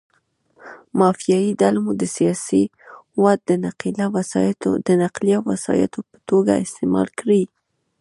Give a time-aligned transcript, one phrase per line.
[0.99, 2.63] مافیایي ډلې مو د سیاسي
[3.21, 3.39] واټ
[4.87, 7.43] د نقلیه وسایطو په توګه استعمال کړي.